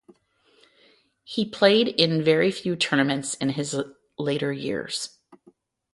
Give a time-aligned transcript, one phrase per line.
[1.23, 3.79] He played in very few tournaments in his
[4.17, 5.19] later years.